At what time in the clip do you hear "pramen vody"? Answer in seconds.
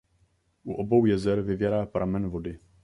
1.85-2.59